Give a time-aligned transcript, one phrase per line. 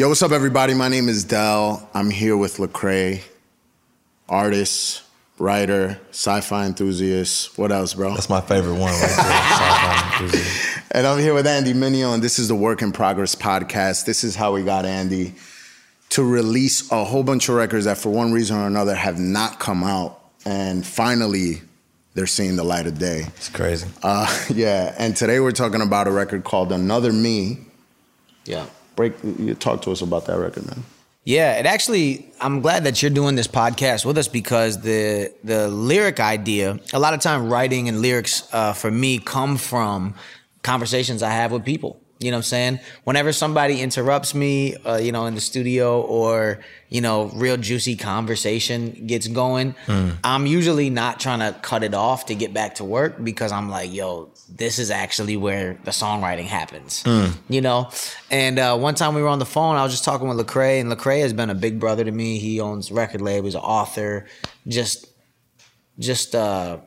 [0.00, 0.72] Yo, what's up, everybody?
[0.72, 1.86] My name is Dell.
[1.92, 3.20] I'm here with Lecrae,
[4.30, 5.02] artist,
[5.38, 7.58] writer, sci-fi enthusiast.
[7.58, 8.14] What else, bro?
[8.14, 10.40] That's my favorite one right there.
[10.92, 14.06] And I'm here with Andy Mineo, and this is the Work in Progress podcast.
[14.06, 15.34] This is how we got Andy
[16.08, 19.60] to release a whole bunch of records that, for one reason or another, have not
[19.60, 21.60] come out, and finally,
[22.14, 23.24] they're seeing the light of day.
[23.36, 23.86] It's crazy.
[24.02, 27.58] Uh, yeah, and today we're talking about a record called Another Me.
[28.46, 28.64] Yeah.
[28.96, 30.84] Break, you talk to us about that record, man.
[31.24, 35.68] Yeah, it actually I'm glad that you're doing this podcast with us because the the
[35.68, 40.14] lyric idea, a lot of time writing and lyrics uh, for me come from
[40.62, 42.00] conversations I have with people.
[42.20, 42.80] You know what I'm saying?
[43.04, 46.60] Whenever somebody interrupts me, uh, you know, in the studio or,
[46.90, 49.74] you know, real juicy conversation gets going,
[50.22, 53.70] I'm usually not trying to cut it off to get back to work because I'm
[53.70, 57.02] like, yo, this is actually where the songwriting happens.
[57.48, 57.90] You know?
[58.30, 60.78] And uh, one time we were on the phone, I was just talking with Lecrae,
[60.78, 62.38] and Lecrae has been a big brother to me.
[62.38, 64.26] He owns record label, he's an author,
[64.68, 65.06] just
[65.98, 66.78] just uh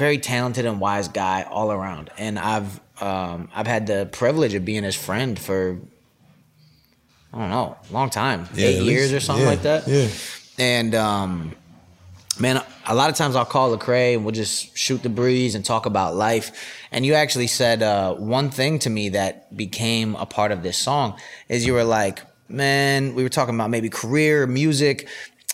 [0.00, 2.10] very talented and wise guy all around.
[2.18, 5.78] And I've um, I've had the privilege of being his friend for
[7.32, 9.86] I don't know, a long time, Yeah, eight years least- or something yeah, like that.
[9.86, 10.08] yeah.
[10.58, 11.54] And um,
[12.40, 15.64] man, a lot of times I'll call Lecrae and we'll just shoot the breeze and
[15.64, 16.50] talk about life.
[16.90, 20.76] And you actually said uh, one thing to me that became a part of this
[20.76, 25.08] song is you were like, man, we were talking about maybe career, music,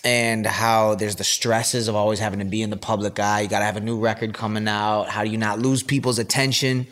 [0.06, 3.40] and how there's the stresses of always having to be in the public eye.
[3.40, 5.08] You got to have a new record coming out.
[5.08, 6.86] How do you not lose people's attention?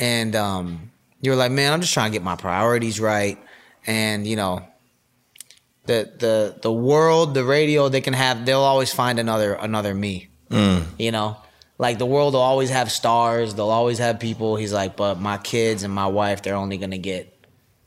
[0.00, 0.90] And um,
[1.20, 3.36] you're like, man, I'm just trying to get my priorities right.
[3.86, 4.66] And, you know,
[5.84, 10.28] the the the world, the radio, they can have they'll always find another another me.
[10.98, 11.36] You know?
[11.78, 14.56] Like the world will always have stars, they'll always have people.
[14.56, 17.35] He's like, but my kids and my wife, they're only gonna get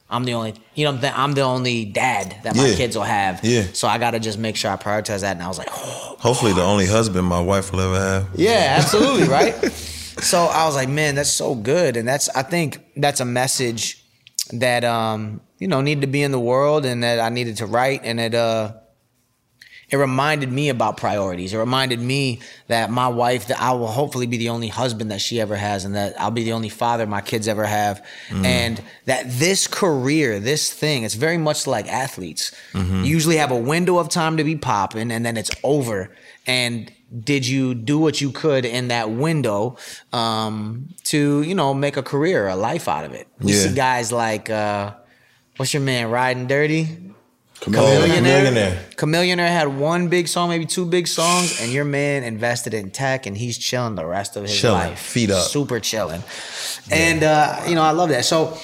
[0.10, 2.76] I'm the only you know I'm the only dad that my Yeah.
[2.76, 3.44] kids will have.
[3.44, 3.66] Yeah.
[3.74, 5.34] So I gotta just make sure I prioritize that.
[5.36, 8.28] And I was like, oh, Hopefully, the only husband my wife will ever have.
[8.36, 9.56] yeah, absolutely, right?
[10.22, 11.96] So I was like, man, that's so good.
[11.96, 14.04] And that's I think that's a message
[14.52, 17.66] that um, you know, needed to be in the world and that I needed to
[17.66, 18.74] write and it uh
[19.92, 21.54] it reminded me about priorities.
[21.54, 25.20] It reminded me that my wife, that I will hopefully be the only husband that
[25.22, 28.82] she ever has, and that I'll be the only father my kids ever have, and
[29.06, 32.52] that this career, this thing, it's very much like athletes.
[32.74, 36.12] You usually have a window of time to be popping, and then it's over.
[36.46, 36.92] And
[37.24, 39.78] did you do what you could in that window
[40.14, 43.28] um, to, you know, make a career, a life out of it?
[43.40, 43.60] We Yeah.
[43.64, 44.94] see guys like, uh,
[45.58, 46.88] what's your man, Riding Dirty?
[47.62, 48.24] Chameleon.
[48.24, 48.96] Chamillionaire.
[48.96, 53.26] Chamillionaire had one big song, maybe two big songs, and your man invested in tech,
[53.26, 55.44] and he's chilling the rest of his Chilling, life, feet up.
[55.44, 56.24] super chilling.
[56.90, 58.26] And uh, you know, I love that.
[58.26, 58.58] So,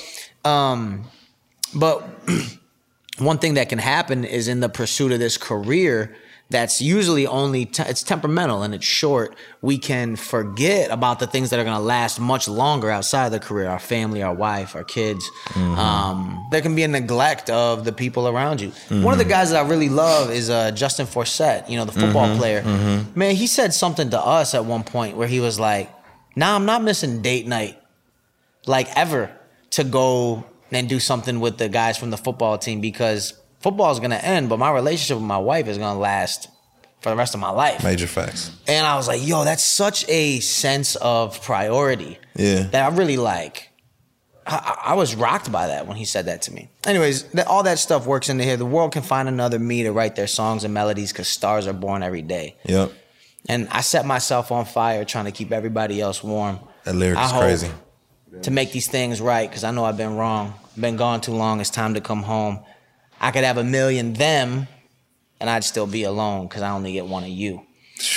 [0.44, 1.04] um,
[1.74, 2.04] but
[3.18, 6.16] one thing that can happen is in the pursuit of this career
[6.50, 11.50] that's usually only te- it's temperamental and it's short we can forget about the things
[11.50, 14.76] that are going to last much longer outside of the career our family our wife
[14.76, 15.28] our kids.
[15.56, 18.72] Um, there can be a neglect of the people around you.
[18.90, 21.92] One of the guys that i really love is uh, justin forsett you know the
[21.94, 22.62] football player.
[23.16, 25.90] Man he said something to us at one point where he was like
[26.36, 27.80] nah i'm not missing date night
[28.68, 29.32] like ever
[29.72, 33.34] to go and do something with the guys from the football team because
[33.66, 36.50] football is to end, but my relationship with my wife is to last
[37.02, 37.84] for the rest of my life.
[37.84, 38.52] Major facts.
[38.68, 42.64] And I was like, yo, that's such a sense of priority Yeah.
[42.72, 43.70] that I really like.
[44.46, 46.70] I, I- I was rocked by that when he said that to me.
[46.86, 48.56] Anyways, that, all that stuff works into here.
[48.56, 51.74] The world can find another me to write their songs and melodies because stars are
[51.74, 52.56] born every day.
[52.66, 52.92] Yep.
[53.50, 56.60] And I set myself on fire trying to keep everybody else warm.
[56.84, 57.70] That lyric is crazy.
[58.44, 60.54] to make these things right because I know I've been wrong.
[60.80, 61.62] Been gone too long.
[61.62, 62.60] It's time to come home.
[63.20, 64.68] I could have a million them
[65.40, 67.62] and I'd still be alone because I only get one of you.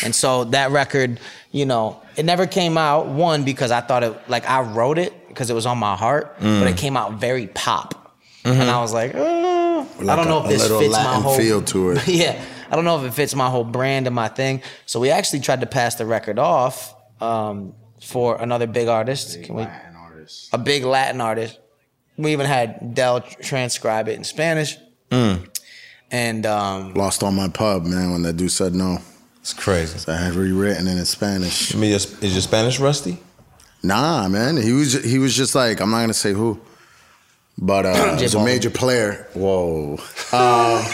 [0.04, 1.20] And so that record,
[1.52, 3.06] you know, it never came out.
[3.06, 6.36] One, because I thought it, like, I wrote it because it was on my heart,
[6.40, 6.78] but it mm.
[6.78, 8.16] came out very pop.
[8.44, 8.60] Mm-hmm.
[8.60, 11.36] And I was like, oh, I don't know a- if this little fits my whole
[11.36, 12.08] feel to it.
[12.08, 14.62] yeah, I don't know if it fits my whole brand and my thing.
[14.86, 19.42] So we actually tried to pass the record off um, for another big artist.
[19.42, 19.62] Can we?
[19.62, 20.48] Latin artist.
[20.52, 21.58] A big Latin artist.
[22.16, 24.76] We even had Dell transcribe it in Spanish.
[25.10, 28.98] And um, Lost on my pub, man, when that dude said no.
[29.40, 30.10] It's crazy.
[30.10, 31.74] I had rewritten it in Spanish.
[31.74, 33.18] I mean, is is your Spanish rusty?
[33.82, 34.56] Nah, man.
[34.56, 36.60] He was he was just like I'm not gonna say who,
[37.56, 39.26] but uh, J he's a major player.
[39.34, 39.98] Whoa.
[40.30, 40.84] Uh,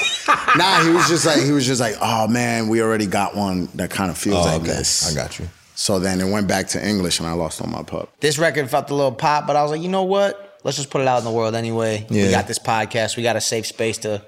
[0.56, 3.66] nah, he was just like he was just like, oh man, we already got one
[3.74, 4.70] that kind of feels Oh, like okay.
[4.70, 5.10] this.
[5.10, 5.48] I got you.
[5.74, 8.08] So then it went back to English, and I lost on my pub.
[8.20, 10.43] this record felt a little pop, but I was like, you know what?
[10.64, 12.04] Let's just put it out in the world anyway.
[12.10, 13.16] We got this podcast.
[13.16, 14.22] We got a safe space to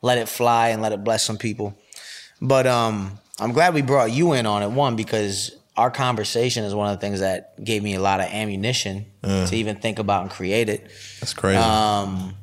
[0.00, 1.78] let it fly and let it bless some people.
[2.40, 4.68] But um, I'm glad we brought you in on it.
[4.70, 8.26] One because our conversation is one of the things that gave me a lot of
[8.26, 10.90] ammunition to even think about and create it.
[11.20, 11.56] That's crazy.
[11.58, 12.34] Um,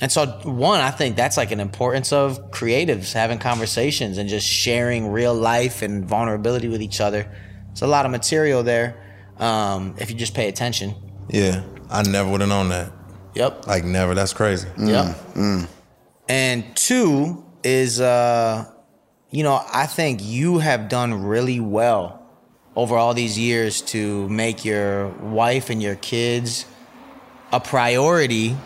[0.00, 4.46] and so, one, I think that's like an importance of creatives having conversations and just
[4.46, 7.26] sharing real life and vulnerability with each other.
[7.72, 9.02] It's a lot of material there
[9.38, 10.94] um, if you just pay attention.
[11.28, 12.92] Yeah, I never would have known that.
[13.34, 13.66] Yep.
[13.66, 14.14] Like never.
[14.14, 14.68] That's crazy.
[14.78, 15.16] Yep.
[16.28, 18.64] And two is, uh,
[19.30, 22.22] you know, I think you have done really well
[22.76, 26.66] over all these years to make your wife and your kids
[27.52, 28.56] a priority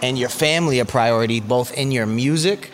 [0.00, 2.70] and your family a priority, both in your music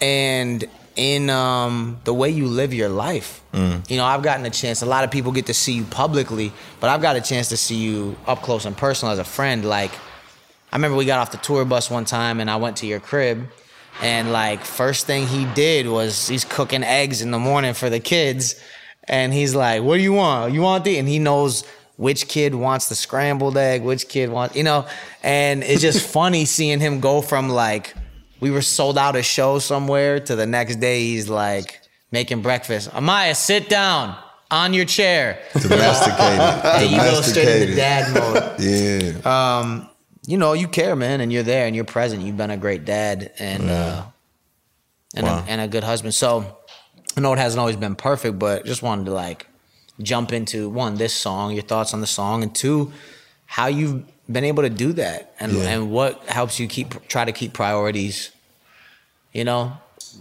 [0.00, 0.64] and
[0.96, 3.42] in um, the way you live your life.
[3.88, 4.82] You know, I've gotten a chance.
[4.82, 7.56] A lot of people get to see you publicly, but I've got a chance to
[7.56, 9.64] see you up close and personal as a friend.
[9.64, 9.92] Like,
[10.72, 13.00] I remember we got off the tour bus one time, and I went to your
[13.00, 13.48] crib,
[14.00, 18.00] and like first thing he did was he's cooking eggs in the morning for the
[18.00, 18.60] kids,
[19.04, 20.54] and he's like, "What do you want?
[20.54, 21.64] You want the?" And he knows
[21.96, 24.86] which kid wants the scrambled egg, which kid wants, you know,
[25.22, 27.94] and it's just funny seeing him go from like
[28.42, 31.80] we were sold out a show somewhere to the next day he's like
[32.10, 32.90] making breakfast.
[32.90, 34.16] Amaya, sit down
[34.50, 35.38] on your chair.
[35.54, 36.40] Domesticated.
[36.82, 39.58] And you go straight into dad mode Yeah.
[39.60, 39.88] Um,
[40.26, 42.22] you know, you care, man, and you're there and you're present.
[42.22, 44.02] You've been a great dad and uh,
[45.14, 45.44] and, Wow.
[45.46, 46.12] a, and a good husband.
[46.12, 46.56] So
[47.16, 49.46] I know it hasn't always been perfect, but just wanted to like
[50.00, 52.92] jump into one this song, your thoughts on the song, and two,
[53.46, 55.62] how you've been able to do that, and Yeah.
[55.70, 58.30] and what helps you keep try to keep priorities,
[59.32, 59.72] you know,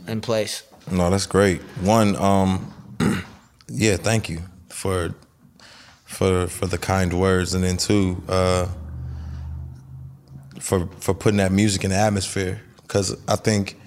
[0.07, 0.63] in place.
[0.89, 1.61] No, that's great.
[1.81, 2.73] One, um,
[3.67, 5.13] yeah, thank you for
[6.05, 8.67] for for the kind words, and then two, uh,
[10.59, 12.61] for for putting that music in the atmosphere.
[12.81, 13.79] Because I think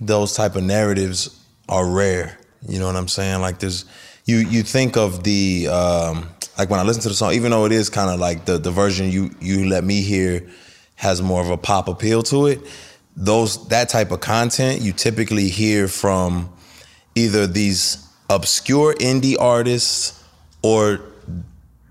[0.00, 1.30] those type of narratives
[1.68, 2.38] are rare.
[2.68, 3.40] You know what I'm saying?
[3.40, 3.84] Like there's
[4.26, 6.28] you you think of the um,
[6.58, 8.58] like when I listen to the song, even though it is kind of like the
[8.58, 10.48] the version you you let me hear
[10.96, 12.60] has more of a pop appeal to it.
[13.16, 16.52] Those that type of content you typically hear from
[17.14, 20.22] either these obscure indie artists
[20.62, 21.00] or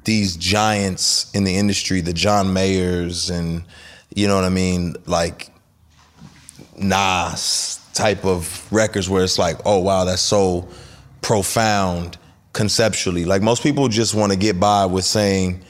[0.04, 3.64] these giants in the industry, the John Mayers and
[4.16, 5.50] you know what I mean, like
[6.78, 10.68] Nas type of records where it's like, oh wow, that's so
[11.22, 12.18] profound
[12.54, 13.26] conceptually.
[13.26, 15.64] Like most people just want to get by with saying,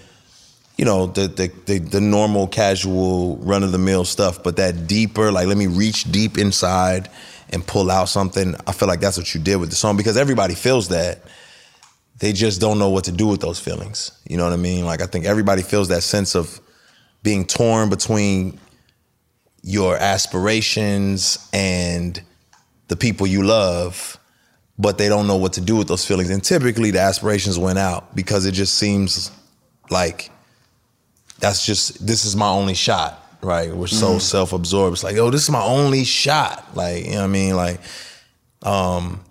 [0.78, 4.88] you know, the the the, the normal, casual, run of the mill stuff, but that
[4.88, 7.10] deeper, like let me reach deep inside
[7.50, 8.56] and pull out something.
[8.68, 11.24] I feel like that's what you did with the song because everybody feels that.
[12.20, 14.12] They just don't know what to do with those feelings.
[14.30, 14.86] You know what I mean?
[14.86, 16.62] Like I think everybody feels that sense of
[17.24, 18.60] being torn between
[19.64, 22.22] your aspirations and
[22.90, 24.18] the people you love,
[24.84, 26.30] but they don't know what to do with those feelings.
[26.30, 29.32] And typically the aspirations went out because it just seems
[29.90, 30.30] like
[31.40, 33.74] that's just this is my only shot, right?
[33.74, 34.94] We're so self-absorbed.
[34.96, 36.76] It's like, oh, this is my only shot.
[36.76, 37.56] Like, you know what I mean?
[37.56, 37.80] Like,
[38.62, 39.24] um,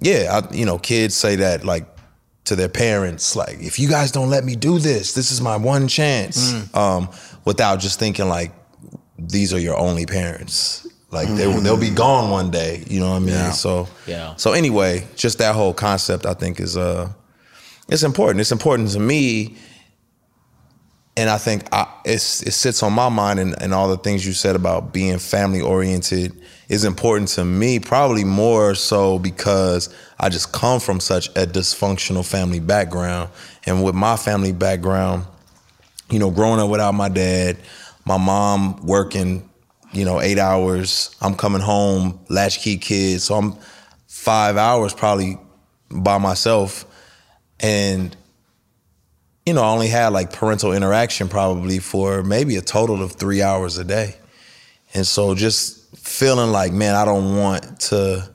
[0.00, 1.86] yeah, I, you know, kids say that like
[2.46, 5.56] to their parents, like, if you guys don't let me do this, this is my
[5.56, 6.52] one chance.
[6.74, 7.08] Um,
[7.44, 8.52] without just thinking like
[9.18, 10.86] these are your only parents.
[11.10, 12.84] Like they will, they'll be gone one day.
[12.86, 13.28] You know what I mean?
[13.30, 13.50] Yeah.
[13.50, 14.36] So Yeah.
[14.36, 17.12] So anyway, just that whole concept, I think is uh,
[17.88, 18.40] it's important.
[18.40, 19.56] It's important to me,
[21.16, 24.24] and I think I, it's it sits on my mind, and, and all the things
[24.24, 27.80] you said about being family oriented is important to me.
[27.80, 33.30] Probably more so because I just come from such a dysfunctional family background,
[33.66, 35.26] and with my family background,
[36.08, 37.56] you know, growing up without my dad,
[38.04, 39.49] my mom working,
[39.92, 41.14] you know, eight hours.
[41.20, 43.56] I'm coming home, latchkey kid, so I'm
[44.06, 45.38] five hours probably
[45.90, 46.84] by myself,
[47.58, 48.16] and
[49.46, 53.42] you know, I only had like parental interaction probably for maybe a total of three
[53.42, 54.16] hours a day,
[54.94, 58.30] and so just feeling like, man, I don't want to,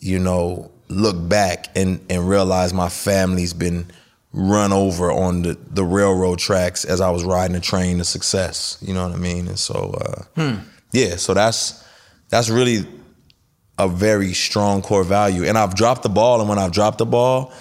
[0.00, 3.90] you know, look back and and realize my family's been
[4.36, 8.78] run over on the, the railroad tracks as I was riding a train to success.
[8.82, 9.48] You know what I mean?
[9.48, 10.60] And so, uh,
[10.92, 11.82] yeah, so that's
[12.28, 12.86] that's really
[13.78, 15.44] a very strong core value.
[15.44, 17.52] And I've dropped the ball, and when I've dropped the ball,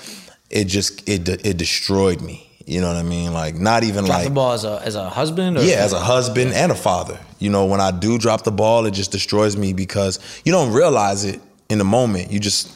[0.49, 2.41] it just it it destroyed me.
[2.65, 3.31] You know what I mean?
[3.31, 5.57] Like not even Drop like the ball as a as a husband.
[5.57, 7.19] Or yeah, as a husband and a father.
[7.39, 10.73] You know, when I do drop the ball, it just destroys me because you don't
[10.73, 12.31] realize it in the moment.
[12.31, 12.71] You just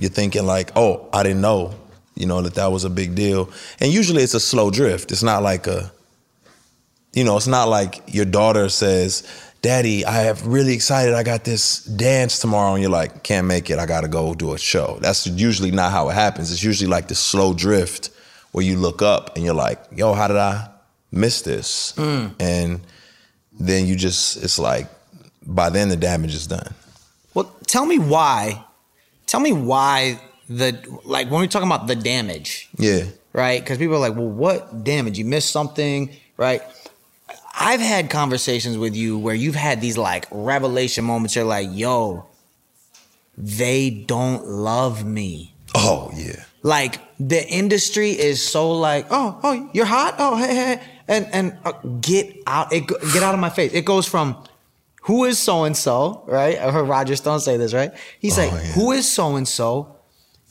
[0.00, 1.74] you're thinking like, "Oh, I didn't know."
[2.14, 3.50] You know that that was a big deal.
[3.80, 5.10] And usually it's a slow drift.
[5.10, 5.92] It's not like a
[7.14, 9.22] you know, it's not like your daughter says,
[9.62, 11.14] Daddy, I have really excited.
[11.14, 12.74] I got this dance tomorrow.
[12.74, 13.78] And you're like, can't make it.
[13.78, 14.98] I got to go do a show.
[15.00, 16.52] That's usually not how it happens.
[16.52, 18.10] It's usually like the slow drift
[18.52, 20.68] where you look up and you're like, yo, how did I
[21.12, 21.92] miss this?
[21.92, 22.34] Mm.
[22.40, 22.80] And
[23.52, 24.88] then you just, it's like,
[25.46, 26.74] by then the damage is done.
[27.32, 28.64] Well, tell me why.
[29.26, 33.04] Tell me why the like when we're talking about the damage, Yeah.
[33.32, 33.60] right?
[33.60, 35.18] Because people are like, "Well, what damage?
[35.18, 36.62] You missed something, right?"
[37.58, 41.34] I've had conversations with you where you've had these like revelation moments.
[41.36, 42.26] You're like, "Yo,
[43.36, 46.44] they don't love me." Oh, yeah.
[46.62, 50.14] Like the industry is so like, "Oh, oh, you're hot.
[50.18, 52.72] Oh, hey, hey," and and uh, get out.
[52.72, 53.72] It get out of my face.
[53.74, 54.36] It goes from
[55.02, 56.58] who is so and so, right?
[56.58, 57.92] I heard Roger Stone say this, right?
[58.18, 58.58] He's like, yeah.
[58.72, 59.93] who is so and so?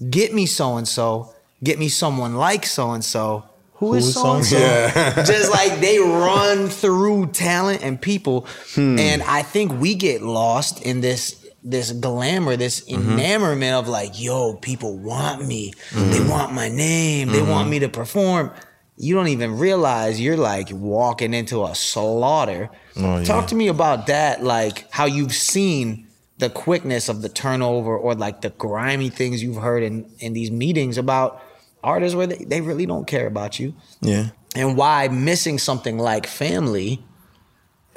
[0.10, 1.34] Get me so and so.
[1.64, 3.46] Get me someone like so and so.
[3.76, 5.24] Who is Who is so and so?
[5.24, 8.98] Just like they run through talent and people, hmm.
[8.98, 13.14] and I think we get lost in this this glamour, this mm-hmm.
[13.14, 15.74] enamorment of like, yo, people want me.
[15.92, 16.12] Mm-hmm.
[16.12, 17.30] They want my name.
[17.30, 17.70] They want mm-hmm.
[17.70, 18.52] me to perform.
[18.98, 22.70] You don't even realize you're like walking into a slaughter.
[22.98, 23.24] Oh, yeah.
[23.24, 26.08] Talk to me about that, like how you've seen
[26.38, 30.50] the quickness of the turnover or like the grimy things you've heard in, in these
[30.52, 31.42] meetings about
[31.84, 34.30] artists where they, they really don't care about you Yeah.
[34.56, 37.04] and why missing something like family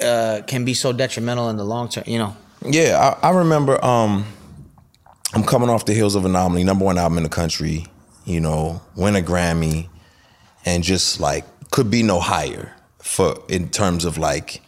[0.01, 2.35] uh, can be so detrimental in the long term, you know?
[2.63, 4.25] Yeah, I, I remember um
[5.33, 7.85] I'm coming off the heels of Anomaly, number one album in the country,
[8.25, 9.89] you know, win a Grammy,
[10.65, 14.61] and just like could be no higher for in terms of like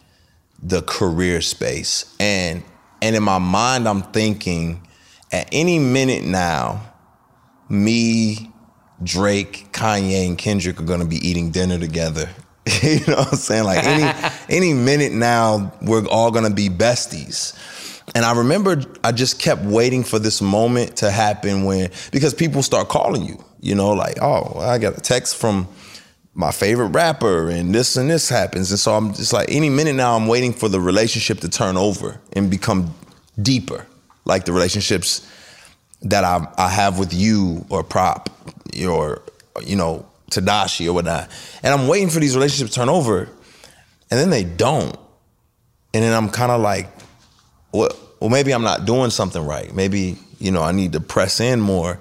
[0.62, 2.14] the career space.
[2.20, 2.62] And
[3.02, 4.86] and in my mind I'm thinking
[5.32, 6.82] at any minute now,
[7.68, 8.50] me,
[9.02, 12.28] Drake, Kanye, and Kendrick are gonna be eating dinner together.
[12.82, 13.64] you know what I'm saying?
[13.64, 17.56] Like any any minute now, we're all gonna be besties.
[18.14, 22.62] And I remember I just kept waiting for this moment to happen when because people
[22.62, 25.68] start calling you, you know, like, oh, I got a text from
[26.40, 28.70] my favorite rapper and this and this happens.
[28.70, 31.76] And so I'm just like any minute now I'm waiting for the relationship to turn
[31.76, 32.94] over and become
[33.40, 33.86] deeper.
[34.24, 35.30] Like the relationships
[36.02, 38.30] that I, I have with you or Prop
[38.82, 39.22] or,
[39.62, 41.28] you know, Tedashii or whatnot.
[41.62, 43.28] And I'm waiting for these relationships to turn over
[44.10, 44.98] and then they don't.
[45.92, 46.88] And then I'm kind of like,
[47.72, 49.74] well, well, maybe I'm not doing something right.
[49.74, 51.98] Maybe, you know, I need to press in more.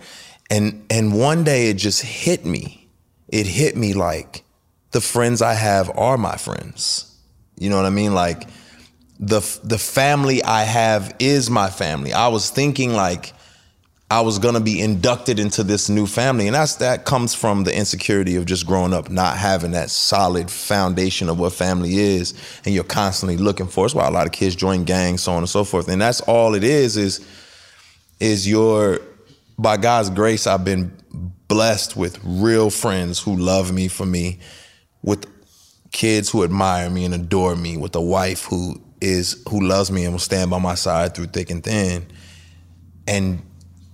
[0.50, 2.79] And and one day it just hit me.
[3.32, 4.44] It hit me like
[4.92, 7.16] the friends I have are my friends.
[7.58, 8.14] You know what I mean?
[8.14, 8.48] Like
[9.20, 12.14] the the family I have is my family.
[12.14, 13.34] I was thinking like
[14.12, 17.76] I was gonna be inducted into this new family, and that's that comes from the
[17.76, 22.34] insecurity of just growing up, not having that solid foundation of what family is,
[22.66, 23.86] and you're constantly looking for.
[23.86, 26.22] It's why a lot of kids join gangs, so on and so forth, and that's
[26.22, 26.98] all it is.
[26.98, 27.28] Is
[28.20, 29.02] is your
[29.60, 30.94] by God's grace, I've been
[31.50, 34.40] blessed with real friends who love me for me,
[35.02, 35.26] with
[35.92, 40.06] kids who admire me and adore me, with a wife who is who loves me
[40.06, 42.06] and will stand by my side through thick and thin,
[43.08, 43.42] and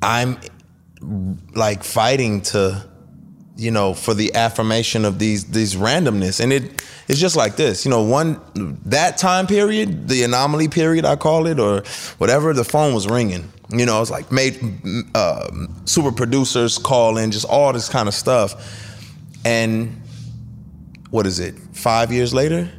[0.01, 0.37] I'm
[1.55, 2.85] like fighting to,
[3.55, 7.85] you know, for the affirmation of these these randomness, and it it's just like this,
[7.85, 8.41] you know, one
[8.85, 11.83] that time period, the anomaly period, I call it, or
[12.17, 12.51] whatever.
[12.53, 14.59] The phone was ringing, you know, it's like made
[15.15, 15.49] uh,
[15.85, 18.53] super producers calling, just all this kind of stuff,
[19.43, 20.01] and
[21.09, 21.55] what is it?
[21.73, 22.69] Five years later,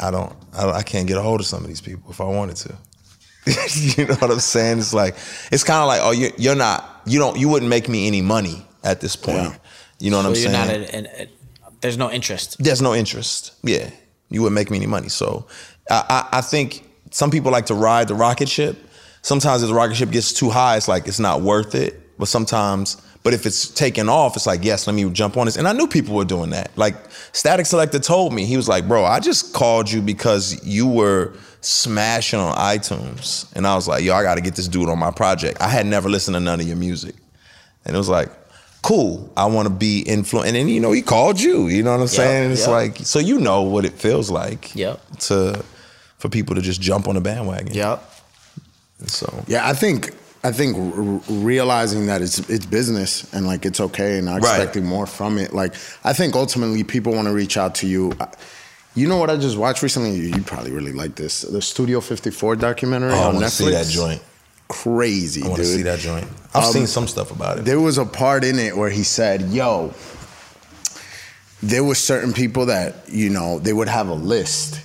[0.00, 2.24] I don't, I, I can't get a hold of some of these people if I
[2.24, 2.74] wanted to.
[3.96, 4.78] you know what I'm saying?
[4.78, 5.16] It's like
[5.52, 8.22] it's kind of like, oh, you're, you're not, you don't, you wouldn't make me any
[8.22, 9.36] money at this point.
[9.38, 9.56] Yeah.
[9.98, 10.52] You know what I'm you're saying?
[10.52, 11.28] not a, a, a-
[11.80, 12.56] there's no interest.
[12.58, 13.52] There's no interest.
[13.62, 13.90] Yeah,
[14.30, 15.10] you wouldn't make me any money.
[15.10, 15.46] So
[15.90, 18.78] I, I, I think some people like to ride the rocket ship.
[19.24, 22.18] Sometimes if the rocket ship gets too high, it's like it's not worth it.
[22.18, 25.56] But sometimes, but if it's taken off, it's like yes, let me jump on this.
[25.56, 26.76] And I knew people were doing that.
[26.76, 30.86] Like Statik Selektah told me, he was like, bro, I just called you because you
[30.86, 34.90] were smashing on iTunes, and I was like, yo, I got to get this dude
[34.90, 35.58] on my project.
[35.58, 37.14] I had never listened to none of your music,
[37.86, 38.28] and it was like.
[38.82, 39.32] Cool.
[39.34, 41.68] I want to be influenced, and then you know he called you.
[41.68, 42.50] You know what I'm saying?
[42.50, 42.68] It's yep.
[42.68, 44.76] like so you know what it feels like.
[44.76, 45.00] Yep.
[45.20, 45.64] To
[46.18, 47.72] for people to just jump on the bandwagon.
[47.72, 48.13] Yep.
[49.10, 53.80] So Yeah, I think I think r- realizing that it's it's business and like it's
[53.80, 54.56] okay and not Right.
[54.56, 55.52] expecting more from it.
[55.54, 58.12] Like I think ultimately people want to reach out to you.
[58.96, 60.12] You know what I just watched recently?
[60.14, 61.40] You, probably really like this.
[61.42, 63.50] The Studio 54 documentary oh, I on want to Netflix.
[63.50, 64.22] see that joint.
[64.68, 66.26] Crazy, I want to see that joint.
[66.54, 67.64] I've Um, seen some stuff about it.
[67.64, 69.92] There was a part in it where he said, "Yo,
[71.62, 74.80] there were certain people that you know they would have a list,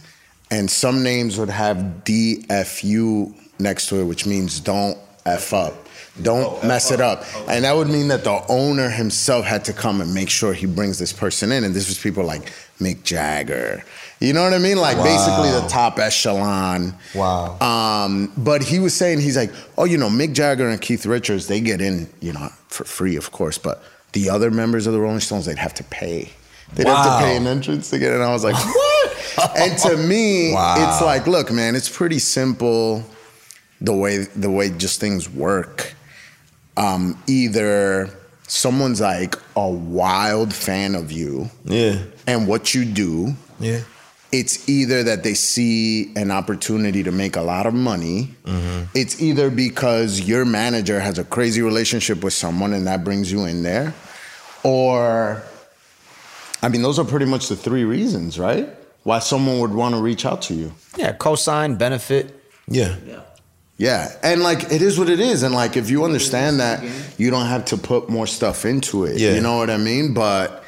[0.50, 5.74] and some names would have DFU next to it, which means don't f up.
[6.22, 7.24] Don't mess it up.
[7.48, 10.66] And that would mean that the owner himself had to come and make sure he
[10.66, 11.64] brings this person in.
[11.64, 13.84] And this was people like Mick Jagger.
[14.20, 14.78] You know what I mean?
[14.78, 16.94] Like basically the top echelon.
[17.16, 17.58] Wow.
[17.62, 21.48] Um, but he was saying, he's like, oh, you know, Mick Jagger and Keith Richards,
[21.48, 23.58] they get in, you know, for free, of course.
[23.58, 26.32] But the other members of the Rolling Stones, they'd have to pay.
[26.74, 28.12] They'd have to pay an entrance ticket.
[28.12, 29.58] And I was like, what?
[29.58, 30.76] and to me, Wow.
[30.90, 33.06] it's like, look, man, it's pretty simple
[33.82, 35.94] the way the way just things work.
[36.78, 38.10] Um, either
[38.48, 42.00] someone's like a wild fan of you Yeah.
[42.26, 43.36] and what you do.
[43.60, 43.82] Yeah.
[44.32, 48.36] It's either that they see an opportunity to make a lot of money.
[48.94, 53.46] It's either because your manager has a crazy relationship with someone and that brings you
[53.46, 53.94] in there.
[54.64, 55.42] Or,
[56.62, 58.70] I mean, those are pretty much the three reasons, right?
[59.04, 60.74] Why someone would want to reach out to you.
[60.96, 62.40] Yeah, cosign, benefit.
[62.68, 62.96] Yeah.
[63.08, 63.22] Yeah,
[63.80, 66.84] and like it is what it is, and like if you understand that,
[67.18, 69.18] you don't have to put more stuff into it.
[69.18, 69.34] Yeah.
[69.34, 70.14] You know what I mean?
[70.14, 70.64] But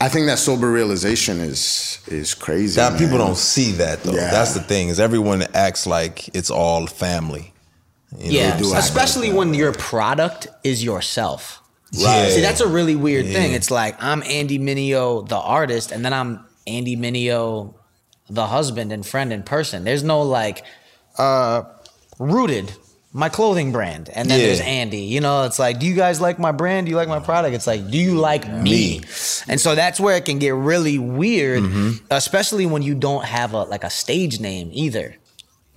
[0.00, 2.76] I think that sober realization is is crazy.
[2.76, 3.00] That man.
[3.00, 4.12] people don't see that though.
[4.12, 4.30] Yeah.
[4.30, 7.52] That's the thing is everyone acts like it's all family.
[8.16, 8.32] You?
[8.32, 11.62] Yeah, do act especially when your product is yourself.
[11.92, 12.30] Right.
[12.30, 13.52] See, that's a really weird thing.
[13.54, 17.74] It's like I'm Andy Mineo, the artist, and then I'm Andy Mineo,
[18.28, 19.84] the husband and friend in person.
[19.84, 20.64] There's no like
[21.16, 21.64] uh
[22.18, 22.72] rooted
[23.12, 24.46] my clothing brand and then Yeah.
[24.46, 27.08] there's andy you know it's like do you guys like my brand do you like
[27.08, 29.00] my product it's like do you like me, Me.
[29.48, 32.04] and so that's where it can get really weird Mm-hmm.
[32.10, 35.16] especially when you don't have a like a stage name either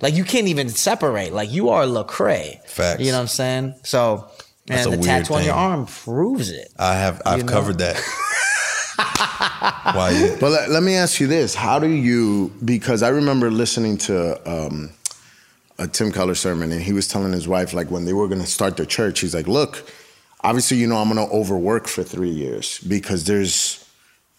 [0.02, 3.00] like you can't even separate like you are lecrae Facts.
[3.00, 4.28] you know what i'm saying so
[4.66, 7.52] That's and the weird tattoo on your arm proves it I have I've You know?
[7.52, 7.96] covered that.
[9.94, 12.52] Why you But let, let me ask you this: How do you?
[12.64, 14.16] Because I remember listening to
[14.48, 14.90] um,
[15.82, 18.40] a Tim Keller sermon, and he was telling his wife, like when they were going
[18.40, 19.90] to start their church, he's like, "Look,
[20.42, 23.88] obviously, you know, I'm going to overwork for three years because there's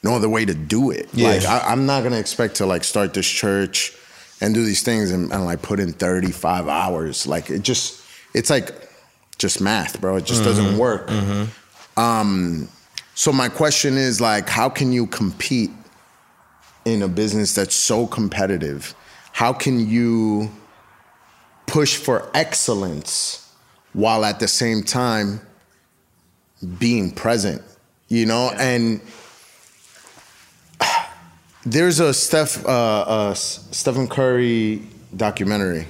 [0.03, 1.09] no other way to do it.
[1.13, 1.29] Yeah.
[1.29, 3.95] Like, I, I'm not going to expect to like start this church
[4.41, 7.25] and do these things and, and like put in 35 hours.
[7.25, 8.03] Like, it just,
[8.33, 8.71] it's like
[9.37, 10.17] just math, bro.
[10.17, 11.09] It just doesn't work.
[11.95, 12.67] Um,
[13.15, 15.71] so my question is like, how can you compete
[16.83, 18.93] in a business that's so competitive?
[19.31, 20.51] How can you
[21.65, 23.51] push for excellence
[23.93, 25.41] while at the same time
[26.79, 27.61] being present?
[28.09, 29.01] You know, and
[31.65, 34.81] there's a Steph, uh, uh, Stephen Curry
[35.15, 35.87] documentary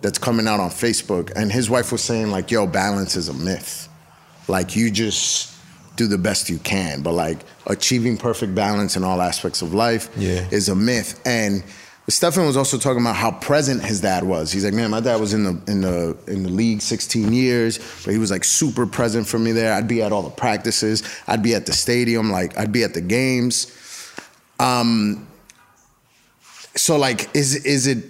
[0.00, 3.32] that's coming out on Facebook, and his wife was saying like, "Yo, balance is a
[3.34, 3.88] myth.
[4.48, 5.52] Like you just
[5.96, 10.08] do the best you can, but like achieving perfect balance in all aspects of life
[10.16, 10.46] Yeah.
[10.50, 11.62] is a myth." And
[12.06, 14.52] Stephen was also talking about how present his dad was.
[14.52, 17.78] He's like, "Man, my dad was in the in the in the league 16 years,
[18.04, 19.72] but he was like super present for me there.
[19.72, 22.92] I'd be at all the practices, I'd be at the stadium, like I'd be at
[22.92, 23.72] the games."
[24.58, 25.26] Um,
[26.76, 28.04] so like is is it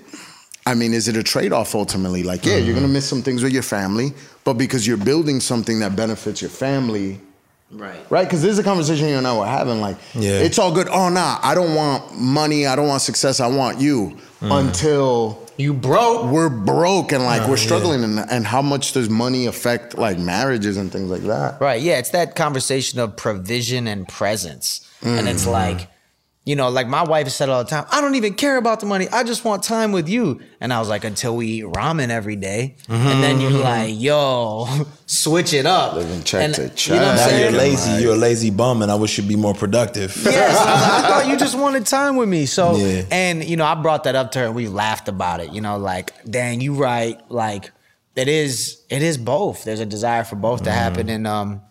[0.67, 2.23] I mean, is it a trade-off ultimately?
[2.23, 5.81] Like, yeah, you're gonna miss some things with your family, but because you're building something
[5.81, 7.21] that benefits your family,
[7.75, 8.25] right right?
[8.25, 9.81] Because this is a conversation you and I were having.
[9.81, 10.41] Like, Yeah.
[10.41, 10.89] it's all good.
[10.89, 12.67] Oh nah, I don't want money.
[12.67, 13.41] I don't want success.
[13.41, 14.17] I want you.
[14.41, 17.63] Until you broke we're broke and like Uh, we're yeah.
[17.65, 21.61] struggling, and, and how much does money affect like marriages and things like that?
[21.61, 21.81] Right.
[21.81, 21.99] Yeah.
[21.99, 24.81] It's that conversation of provision and presence.
[25.03, 25.89] And it's like,
[26.47, 28.87] you know, like my wife said all the time, I don't even care about the
[28.87, 29.09] money.
[29.11, 30.41] I just want time with you.
[30.61, 32.77] And I was like, until we eat ramen every day.
[32.89, 34.67] And then you're like, yo,
[35.07, 35.95] switch it up.
[35.95, 36.93] Living check And- to You know what check.
[37.01, 37.43] I'm now saying?
[37.43, 37.91] you're lazy.
[37.93, 40.15] like- You're a lazy bum, and I wish you'd be more productive.
[40.25, 42.45] Yes, I, I thought you just wanted time with me.
[42.47, 43.05] So, Yeah.
[43.11, 45.51] and you know, I brought that up to her, and we laughed about it.
[45.53, 47.19] You know, like, dang, you right.
[47.31, 47.73] Like,
[48.17, 49.65] it is, it is both.
[49.65, 51.63] There's a desire for both to happen, and um,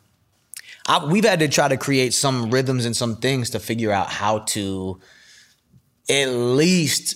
[0.88, 4.10] I, we've had to try to create some rhythms and some things to figure out
[4.10, 5.00] how to
[6.10, 7.16] at least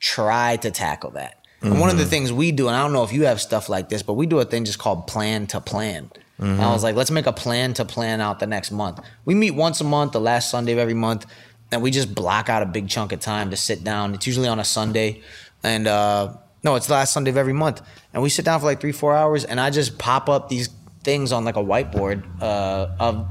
[0.00, 1.40] try to tackle that.
[1.62, 3.70] And one of the things we do, and I don't know if you have stuff
[3.70, 6.10] like this, but we do a thing just called plan to plan.
[6.38, 9.00] And I was like, let's make a plan to plan out the next month.
[9.24, 11.24] We meet once a month, the last Sunday of every month,
[11.72, 14.12] and we just block out a big chunk of time to sit down.
[14.12, 15.22] It's usually on a Sunday.
[15.62, 17.80] And uh, no, it's the last Sunday of every month.
[18.12, 20.68] And we sit down for like three, four hours, and I just pop up these
[21.04, 23.26] things on like a whiteboard uh, of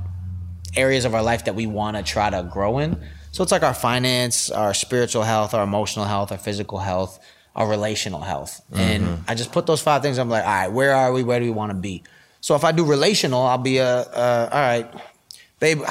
[0.76, 2.98] areas of our life that we want to try to grow in.
[3.32, 7.20] So it's like our finance, our spiritual health, our emotional health, our physical health,
[7.56, 8.62] our relational health.
[8.74, 10.18] And I just put those five things.
[10.20, 11.24] I'm like, all right, where are we?
[11.24, 12.04] Where do we want to be?
[12.42, 14.94] So if I do relational, I'll be a, uh, all right,
[15.60, 15.82] babe.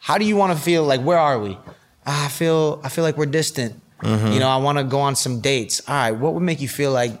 [0.00, 0.84] how do you want to feel?
[0.84, 1.58] Like, where are we?
[2.06, 3.80] Ah, I feel, I feel like we're distant.
[4.02, 5.80] You know, I want to go on some dates.
[5.88, 7.12] All right, what would make you feel like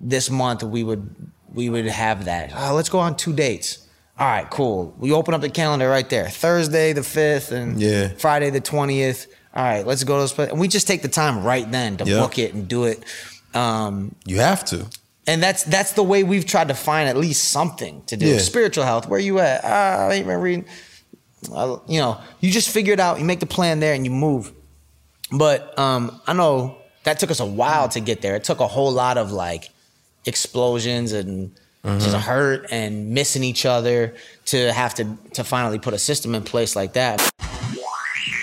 [0.00, 1.14] this month we would
[1.54, 2.52] we would have that?
[2.54, 3.78] Uh, let's go on two dates.
[4.18, 4.94] All right, cool.
[4.98, 6.28] We open up the calendar right there.
[6.28, 8.08] Thursday the fifth and Yeah.
[8.18, 9.26] Friday the twentieth.
[9.54, 10.50] All right, let's go to this place.
[10.50, 12.20] And we just take the time right then to Yeah.
[12.20, 13.02] book it and do it.
[13.54, 14.86] Um, You have to.
[15.26, 18.26] and that's that's the way we've tried to find at least something to do.
[18.26, 18.38] Yeah.
[18.38, 19.08] Spiritual health.
[19.08, 19.62] Where you at?
[19.64, 20.66] Ah, I ain't been reading.
[21.52, 23.18] Uh, you know, you just figure it out.
[23.18, 24.52] You make the plan there and you move.
[25.32, 28.36] But um, I know that took us a while to get there.
[28.36, 29.70] It took a whole lot of like
[30.26, 31.52] explosions and
[31.82, 32.18] just uh-huh.
[32.18, 34.14] hurt and missing each other
[34.46, 37.30] to have to to finally put a system in place like that.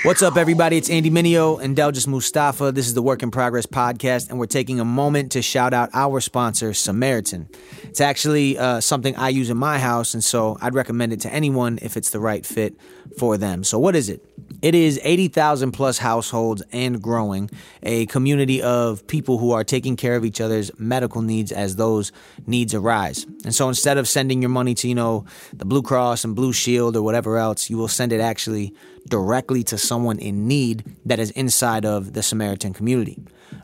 [0.07, 0.77] What's up, everybody?
[0.77, 2.71] It's Andy Mineo and Delgis Mustafa.
[2.71, 5.89] This is the Work in Progress podcast, and we're taking a moment to shout out
[5.93, 7.49] our sponsor, Samaritan.
[7.83, 11.33] It's actually uh, something I use in my house, and so I'd recommend it to
[11.33, 12.79] anyone if it's the right fit
[13.19, 13.65] for them.
[13.65, 14.23] So, what is it?
[14.61, 17.49] It is 80,000 plus households and growing,
[17.83, 22.11] a community of people who are taking care of each other's medical needs as those
[22.47, 23.25] needs arise.
[23.43, 26.53] And so instead of sending your money to, you know, the Blue Cross and Blue
[26.53, 28.73] Shield or whatever else, you will send it actually
[29.09, 33.19] directly to someone in need that is inside of the Samaritan community.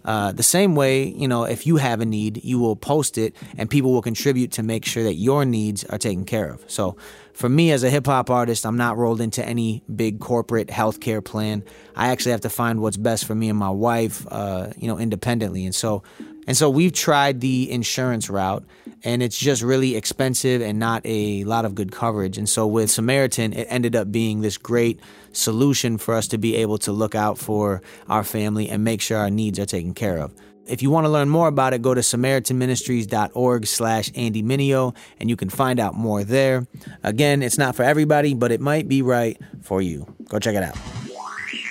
[0.05, 3.35] Uh, the same way, you know, if you have a need, you will post it
[3.57, 6.63] and people will contribute to make sure that your needs are taken care of.
[6.67, 6.97] So,
[7.33, 11.23] for me as a hip hop artist, I'm not rolled into any big corporate healthcare
[11.23, 11.63] plan.
[11.95, 14.99] I actually have to find what's best for me and my wife, uh, you know,
[14.99, 15.65] independently.
[15.65, 16.03] And so,
[16.47, 18.63] and so we've tried the insurance route,
[19.03, 22.37] and it's just really expensive and not a lot of good coverage.
[22.37, 24.99] And so with Samaritan, it ended up being this great
[25.31, 29.17] solution for us to be able to look out for our family and make sure
[29.17, 30.33] our needs are taken care of.
[30.65, 35.29] If you want to learn more about it, go to samaritanministries.org slash Andy Mineo, and
[35.29, 36.67] you can find out more there.
[37.03, 40.07] Again, it's not for everybody, but it might be right for you.
[40.29, 40.77] Go check it out.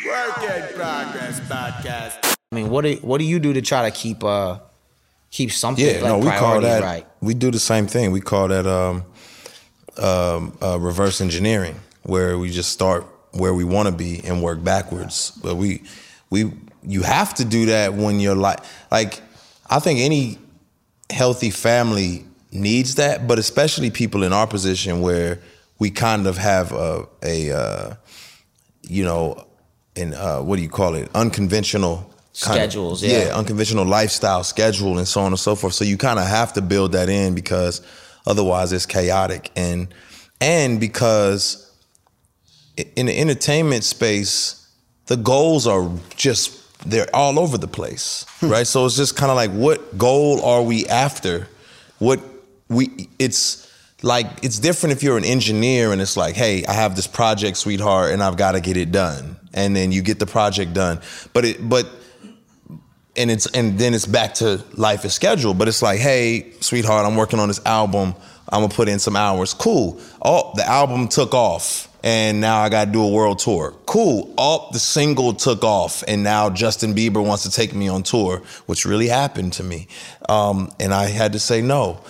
[0.06, 2.31] Work in Progress Podcast.
[2.52, 4.58] I mean, what do, what do you do to try to keep uh
[5.30, 6.82] keep something Yeah, like no, we call that.
[6.82, 7.06] right?
[7.22, 8.12] We do the same thing.
[8.12, 9.04] We call that um,
[9.96, 14.62] um, uh, reverse engineering, where we just start where we want to be and work
[14.62, 15.30] backwards.
[15.42, 15.82] But we,
[16.28, 18.58] we, you have to do that when you're like,
[18.90, 19.22] like,
[19.70, 20.36] I think any
[21.08, 25.40] healthy family needs that, but especially people in our position where
[25.78, 27.94] we kind of have a, a uh,
[28.82, 29.46] you know,
[29.96, 31.08] an uh, what do you call it?
[31.14, 33.30] Unconventional kind of- Schedules, yeah.
[33.34, 35.74] unconventional lifestyle schedule and so on and so forth.
[35.74, 37.82] So you kind of have to build that in because
[38.26, 39.88] otherwise it's chaotic and
[40.40, 41.70] and because
[42.96, 44.66] in the entertainment space,
[45.06, 48.48] the goals are just they're all over the place, hmm.
[48.48, 48.66] right?
[48.66, 51.48] So it's just kind of like what goal are we after?
[51.98, 52.20] What
[52.68, 53.70] we it's
[54.02, 57.56] like it's different if you're an engineer and it's like, hey, I have this project,
[57.56, 61.00] sweetheart, and I've got to get it done, and then you get the project done.
[61.32, 61.88] But it but
[63.16, 65.59] and it's and then it's back to life is scheduled.
[65.59, 68.14] But it's like, hey, sweetheart, I'm working on this album.
[68.48, 69.55] I'm gonna put in some hours.
[69.55, 70.01] Cool.
[70.22, 73.75] Oh, the album took off, and now I gotta do a world tour.
[73.87, 74.33] Cool.
[74.37, 78.42] Oh, the single took off, and now Justin Bieber wants to take me on tour,
[78.66, 79.88] which really happened to me,
[80.29, 82.01] um, and I had to say no.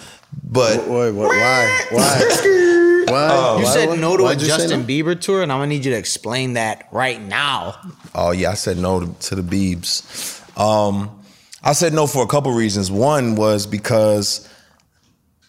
[0.43, 1.87] But Wait, what, why?
[1.91, 2.49] Why?
[3.09, 3.57] Why?
[3.59, 4.87] You Why- said no to a why'd you say Justin no?
[4.87, 7.75] Bieber tour, and I'm gonna need you to explain that right now.
[8.15, 10.41] Oh yeah, I said no to, to the Beebs.
[10.57, 11.23] Um,
[11.63, 12.91] I said no for a couple reasons.
[12.91, 14.49] One was because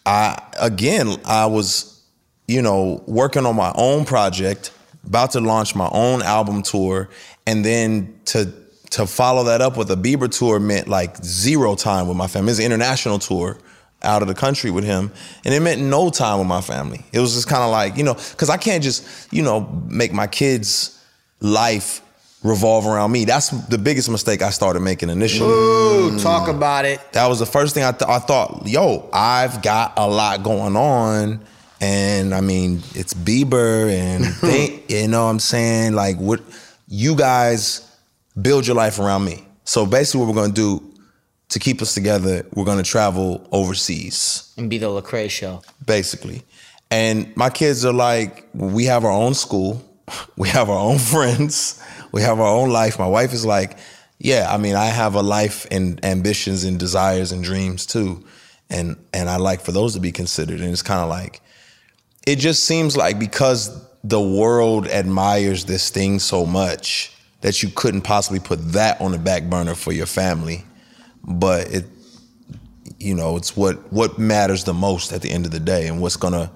[0.06, 2.02] I again I was,
[2.46, 4.72] you know, working on my own project,
[5.06, 7.08] about to launch my own album tour,
[7.46, 8.52] and then to
[8.90, 12.52] to follow that up with a Bieber tour meant like zero time with my family.
[12.52, 13.58] It's an international tour
[14.02, 15.10] out of the country with him,
[15.44, 17.04] and it meant no time with my family.
[17.12, 20.12] It was just kind of like you know, because I can't just you know make
[20.12, 21.02] my kids'
[21.40, 22.02] life
[22.44, 23.24] revolve around me.
[23.24, 25.50] That's the biggest mistake I started making initially.
[25.50, 27.00] Ooh, talk about it.
[27.12, 30.76] That was the first thing I, th- I thought, yo, I've got a lot going
[30.76, 31.40] on.
[31.80, 35.94] And I mean, it's Bieber and they, you know what I'm saying?
[35.94, 36.40] Like, what
[36.86, 37.90] you guys
[38.40, 39.44] build your life around me.
[39.64, 40.82] So basically, what we're gonna do
[41.48, 45.62] to keep us together, we're gonna travel overseas And be the Lecrae show.
[45.86, 46.42] basically.
[46.90, 49.82] And my kids are like, we have our own school,
[50.36, 51.82] we have our own friends,
[52.14, 52.96] we have our own life.
[52.96, 53.76] My wife is like,
[54.18, 58.24] yeah, I mean, I have a life and ambitions and desires and dreams too.
[58.70, 60.60] And and I like for those to be considered.
[60.60, 61.42] And it's kind of like,
[62.24, 68.02] it just seems like because the world admires this thing so much that you couldn't
[68.02, 70.64] possibly put that on the back burner for your family.
[71.24, 71.84] But it
[73.00, 76.00] you know, it's what what matters the most at the end of the day and
[76.00, 76.52] what's gonna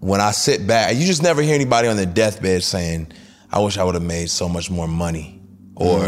[0.00, 3.12] when I sit back, you just never hear anybody on their deathbed saying,
[3.52, 5.40] I wish I would have made so much more money,
[5.74, 6.04] or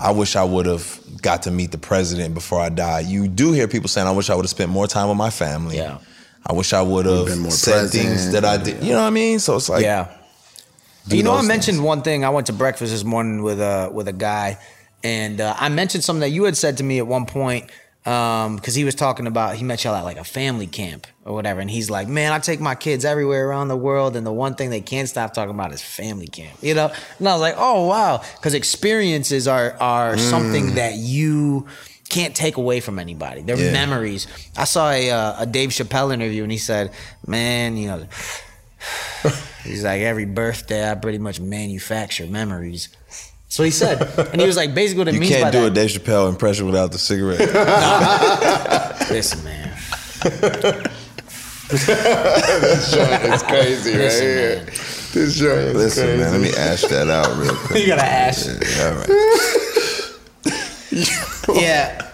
[0.00, 3.06] I wish I would have got to meet the president before I died.
[3.06, 5.30] You do hear people saying, "I wish I would have spent more time with my
[5.30, 5.98] family." Yeah.
[6.46, 8.82] I wish I would have said things that I did.
[8.82, 9.38] You know what I mean?
[9.38, 10.08] So it's like, yeah.
[11.06, 12.24] do you know, I those mentioned one thing.
[12.24, 14.58] I went to breakfast this morning with a with a guy,
[15.04, 17.70] and uh, I mentioned something that you had said to me at one point
[18.08, 21.60] because he was talking about he met y'all at like a family camp or whatever,
[21.60, 24.54] and he's like, "Man, I take my kids everywhere around the world, and the one
[24.54, 27.56] thing they can't stop talking about is family camp." You know, and I was like,
[27.58, 30.30] "Oh wow," because experiences are are Mm.
[30.30, 31.66] something that you
[32.08, 33.42] can't take away from anybody.
[33.42, 33.72] They're Yeah.
[33.72, 34.26] memories.
[34.56, 36.92] I saw a uh, a Dave Chappelle interview, and he said,
[37.26, 38.06] "Man, you know."
[39.64, 42.88] He's like, every birthday, I pretty much manufacture memories.
[43.50, 45.60] So he said, and he was like, basically what it You means by can't do
[45.60, 45.74] a that.
[45.74, 47.40] Dave Chappelle impression without the cigarette.
[49.10, 49.74] Listen, man.
[51.70, 54.66] It's crazy, Listen, man.
[54.66, 56.20] This joint is Listen, crazy.
[56.22, 57.80] man, let me ash that out real quick.
[57.80, 58.48] You gotta ask.
[58.80, 59.08] All right.
[61.54, 62.04] Yeah.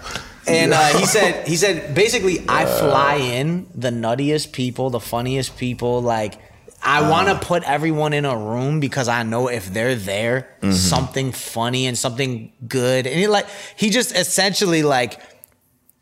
[0.46, 5.56] And uh, he said, he said, basically, I fly in the nuttiest people, the funniest
[5.56, 6.02] people.
[6.02, 6.34] Like,
[6.84, 10.48] I uh, want to put everyone in a room because I know if they're there,
[10.60, 10.72] mm-hmm.
[10.72, 13.06] something funny and something good.
[13.06, 15.18] And he like, he just essentially like,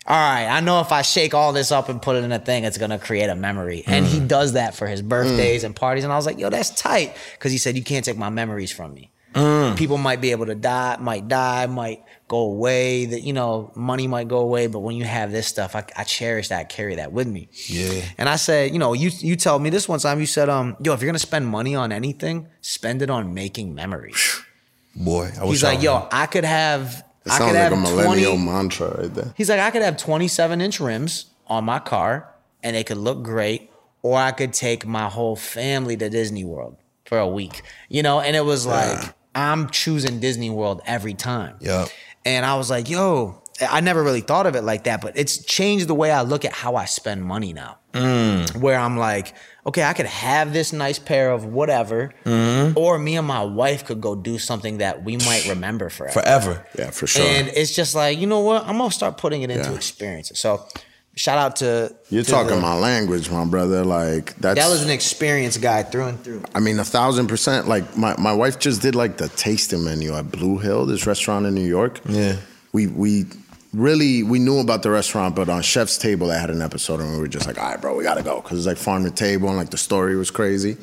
[0.04, 2.40] all right, I know if I shake all this up and put it in a
[2.40, 3.84] thing, it's gonna create a memory.
[3.86, 4.26] And he mm.
[4.26, 5.66] does that for his birthdays mm.
[5.66, 6.02] and parties.
[6.02, 7.16] And I was like, yo, that's tight.
[7.38, 9.12] Cause he said, you can't take my memories from me.
[9.34, 9.76] Mm.
[9.76, 13.04] People might be able to die, might die, might go away.
[13.04, 14.66] That you know, money might go away.
[14.66, 17.48] But when you have this stuff, I, I cherish that, I carry that with me.
[17.66, 18.02] Yeah.
[18.18, 20.18] And I said, you know, you you told me this one time.
[20.18, 23.74] You said, um, yo, if you're gonna spend money on anything, spend it on making
[23.74, 24.42] memories.
[24.96, 27.04] Boy, I He's like, yo, I could have.
[27.24, 29.34] It I sounds could like have a millennial 20, mantra right there.
[29.36, 32.28] He's like, I could have 27 inch rims on my car
[32.64, 33.70] and they could look great,
[34.02, 38.20] or I could take my whole family to Disney World for a week, you know?
[38.20, 41.56] And it was like, I'm choosing Disney World every time.
[41.60, 41.88] Yup.
[42.24, 45.44] And I was like, yo, I never really thought of it like that, but it's
[45.44, 47.78] changed the way I look at how I spend money now.
[47.92, 48.56] Mm.
[48.60, 49.34] Where I'm like,
[49.66, 52.76] okay, I could have this nice pair of whatever, mm-hmm.
[52.78, 56.20] or me and my wife could go do something that we might remember forever.
[56.20, 56.66] forever.
[56.78, 57.24] Yeah, for sure.
[57.24, 58.66] And it's just like, you know what?
[58.66, 59.76] I'm gonna start putting it into Yeah.
[59.76, 60.38] experiences.
[60.38, 60.66] So
[61.14, 63.84] shout out to You're to talking the- my language, my brother.
[63.84, 66.42] Like that's that was an experience guy through and through.
[66.54, 67.68] I mean, a thousand percent.
[67.68, 71.46] Like my, my wife just did like the tasting menu at Blue Hill, this restaurant
[71.46, 72.00] in New York.
[72.08, 72.36] Yeah.
[72.72, 73.26] We we
[73.74, 77.12] really we knew about the restaurant, but on Chef's Table they had an episode, and
[77.12, 79.10] we were just like, all right, bro, we gotta go because it's like farm to
[79.10, 80.76] table, and like the story was crazy.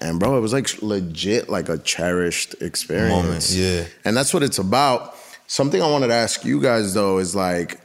[0.00, 3.14] And bro, it was like legit, like a cherished experience.
[3.24, 3.84] Moment, yeah.
[4.04, 5.14] And that's what it's about.
[5.46, 7.80] Something I wanted to ask you guys though is like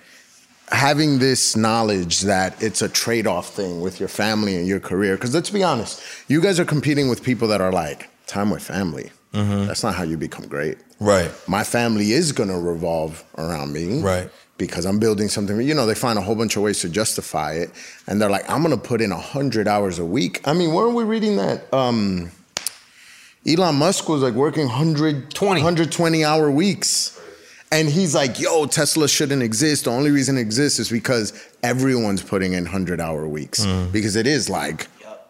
[0.71, 5.33] having this knowledge that it's a trade-off thing with your family and your career because
[5.33, 9.11] let's be honest you guys are competing with people that are like time with family
[9.31, 9.67] Mm-hmm.
[9.67, 11.29] that's not how you become great Right.
[11.47, 14.27] my family is going to revolve around me Right.
[14.57, 17.53] because i'm building something you know they find a whole bunch of ways to justify
[17.53, 17.69] it
[18.07, 20.95] and they're like i'm going to put in 100 hours a week i mean weren't
[20.95, 22.31] we reading that um
[23.47, 25.61] elon musk was like working 100 20.
[25.61, 27.18] 120 hour weeks
[27.71, 29.85] and he's like, yo, Tesla shouldn't exist.
[29.85, 33.65] The only reason it exists is because everyone's putting in 100 hour weeks.
[33.91, 34.87] Because it is like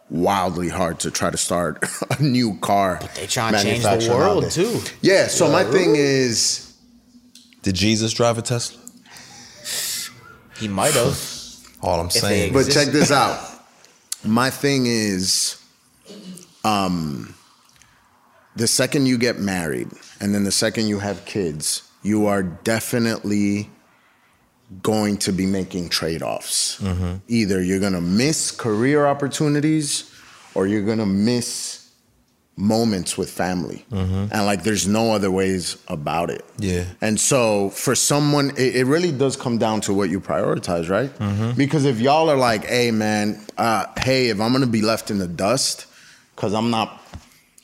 [0.08, 1.84] wildly hard to try to start
[2.18, 2.98] a new car.
[3.00, 4.80] But they trying to change the world too.
[5.02, 6.74] Yeah, so my thing is,
[7.62, 8.80] Did Jesus drive a Tesla?
[10.58, 11.18] He might have.
[11.82, 12.52] All I'm saying.
[12.52, 13.38] but check this out.
[14.24, 15.56] My thing is,
[16.64, 17.34] um,
[18.56, 19.88] the second you get married
[20.20, 23.70] and then the second you have kids, you are definitely
[24.82, 26.80] going to be making trade offs.
[26.80, 27.16] Mm-hmm.
[27.28, 30.14] Either you're going to miss career opportunities
[30.54, 31.90] or you're going to miss
[32.56, 33.84] moments with family.
[33.90, 34.32] Mm-hmm.
[34.32, 36.44] And like, there's no other ways about it.
[36.58, 36.84] Yeah.
[37.00, 41.10] And so for someone, it, it really does come down to what you prioritize, right?
[41.18, 41.52] Mm-hmm.
[41.56, 45.10] Because if y'all are like, hey, man, uh, hey, if I'm going to be left
[45.10, 45.86] in the dust
[46.36, 47.02] because I'm not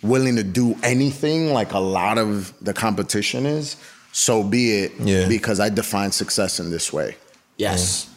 [0.03, 3.77] willing to do anything like a lot of the competition is,
[4.17, 4.93] so be it.
[4.99, 5.29] Yeah.
[5.29, 7.17] Because I define success in this way.
[7.59, 8.09] Yes.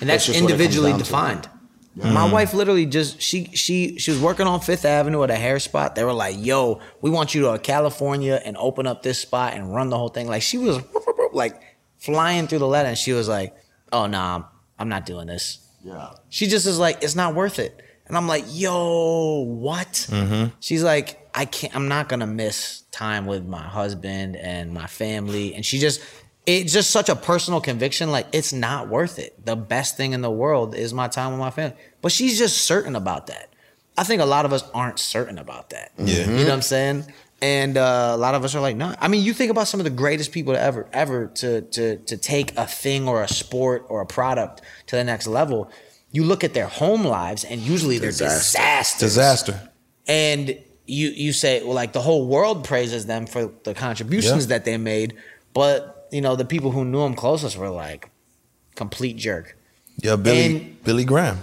[0.00, 1.04] And That's that's, just what it comes individually down to.
[1.04, 1.48] defined.
[1.96, 2.32] My mm.
[2.32, 5.96] wife literally just she she she was working on Fifth Avenue at a hair spot.
[5.96, 9.18] They were like, "Yo, we want you to go to California and open up this
[9.18, 10.78] spot and run the whole thing." Like she was
[11.32, 11.60] like
[11.96, 13.56] flying through the letter, and she was like,
[13.90, 14.44] "Oh nah,
[14.78, 16.10] I'm not doing this." Yeah.
[16.28, 20.54] She just is like, "It's not worth it." And I'm like, "Yo, what?" Mm-hmm.
[20.60, 21.74] She's like, "I can't.
[21.76, 26.00] I'm not gonna miss time with my husband and my family." And she just,
[26.46, 28.10] it's just such a personal conviction.
[28.10, 29.44] Like, it's not worth it.
[29.44, 31.76] The best thing in the world is my time with my family.
[32.02, 33.48] But she's just certain about that.
[33.96, 35.92] I think a lot of us aren't certain about that.
[35.98, 36.20] Yeah.
[36.20, 37.04] You know what I'm saying?
[37.40, 38.94] And uh, a lot of us are like, no.
[39.00, 41.96] I mean, you think about some of the greatest people to ever, ever to to
[41.96, 45.70] to take a thing or a sport or a product to the next level.
[46.10, 48.98] You look at their home lives, and usually they're Disaster.
[49.00, 49.00] disasters.
[49.00, 49.70] Disaster.
[50.06, 54.48] And you you say, well, like the whole world praises them for the contributions Yeah.
[54.58, 55.14] that they made,
[55.54, 58.10] but you know the people who knew him closest were like
[58.74, 59.56] complete jerk.
[60.02, 61.38] Yeah, Billy And- Billy Graham.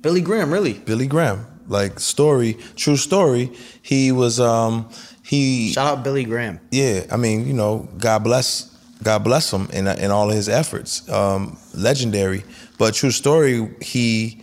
[0.00, 0.74] Billy Graham, really.
[0.74, 1.46] Billy Graham.
[1.68, 3.52] Like story, true story.
[3.82, 4.88] He was um
[5.22, 6.58] he Shout out Billy Graham.
[6.70, 8.68] yeah, I mean, you know, God bless
[9.02, 11.08] God bless him in in all of his efforts.
[11.08, 12.42] Um legendary.
[12.78, 14.42] But true story, he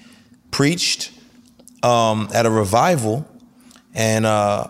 [0.51, 1.11] preached
[1.83, 3.25] um at a revival
[3.99, 4.65] and uh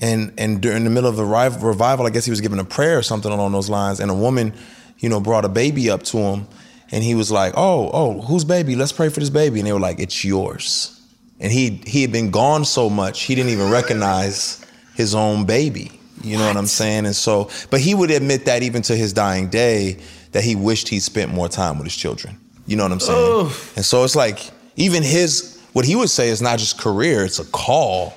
[0.00, 2.98] and and during the middle of the revival, I guess he was giving a prayer
[2.98, 4.52] or something along those lines, and a woman,
[4.98, 6.46] you know, brought a baby up to him,
[6.90, 8.76] and he was like, "Oh, oh, whose baby?
[8.76, 11.00] Let's pray for this baby." And they were like, "It's yours."
[11.40, 15.92] And he he had been gone so much he didn't even recognize his own baby.
[16.22, 17.06] You know what I'm saying?
[17.06, 19.98] And so, but he would admit that even to his dying day,
[20.32, 22.36] that he wished he spent more time with his children.
[22.66, 23.52] You know what I'm saying?
[23.76, 27.38] And so it's like even his what he would say is not just career; it's
[27.38, 28.14] a call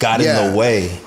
[0.00, 0.98] got in the way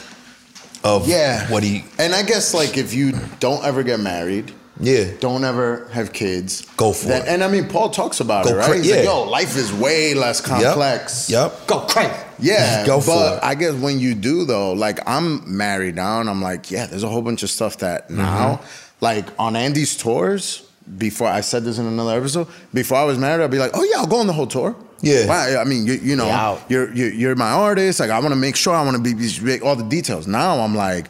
[0.83, 1.49] of Yeah.
[1.51, 5.87] what he And I guess like if you don't ever get married, yeah don't ever
[5.91, 7.23] have kids, Go for it.
[7.27, 8.65] And I mean, Paul talks about Go it, right?
[8.65, 9.03] cra- He's like, yeah.
[9.11, 11.29] yo, life is way less complex.
[11.29, 11.67] Yep.
[11.67, 12.13] Go crazy.
[12.39, 13.43] Yeah, Go for but it.
[13.43, 17.03] I guess when you do though, like I'm married now, and I'm like, yeah, there's
[17.03, 18.17] a whole bunch of stuff that Mm-hmm.
[18.17, 18.61] now,
[19.01, 20.63] like on Andy's tours.
[20.97, 23.83] Before I said this in another episode, before I was married, I'd be like, oh
[23.85, 24.75] yeah, I'll go on the whole tour.
[25.03, 25.27] Yeah.
[25.27, 25.57] Why?
[25.57, 27.99] I mean, you, you know, you're, you're you're my artist.
[27.99, 30.27] Like I want to make sure I want to be, be all the details.
[30.27, 31.07] Now I'm like.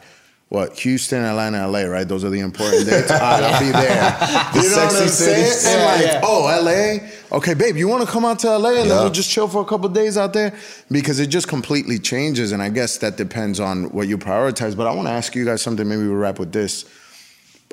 [0.50, 2.06] What Houston, Atlanta, LA, right?
[2.06, 3.10] Those are the important dates.
[3.10, 4.16] All right, I'll be there.
[4.52, 5.46] The you know what sexy I'm saying?
[5.46, 5.66] cities.
[5.66, 6.20] And like, yeah.
[6.22, 7.36] oh, LA.
[7.38, 9.62] Okay, babe, you want to come out to LA and then we'll just chill for
[9.62, 10.56] a couple days out there
[10.92, 12.52] because it just completely changes.
[12.52, 14.76] And I guess that depends on what you prioritize.
[14.76, 15.88] But I want to ask you guys something.
[15.88, 16.84] Maybe we'll wrap with this.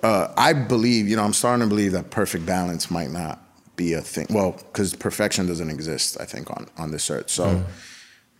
[0.01, 3.40] Uh, I believe, you know, I'm starting to believe that perfect balance might not
[3.83, 4.27] be a thing.
[4.29, 7.29] Well, because perfection doesn't exist, I think, on on this earth.
[7.29, 7.63] So, Mm.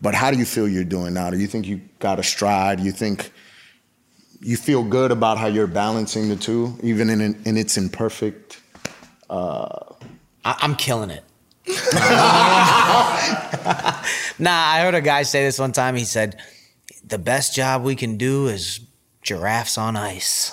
[0.02, 1.30] but how do you feel you're doing now?
[1.32, 2.80] Do you think you got a stride?
[2.88, 3.32] You think
[4.50, 8.60] you feel good about how you're balancing the two, even in in its imperfect?
[9.30, 11.24] I, I'm killing it.
[14.40, 15.96] nah, I heard a guy say this one time.
[15.96, 16.40] He said,
[17.08, 18.80] "The best job we can do is
[19.22, 20.52] giraffes on ice."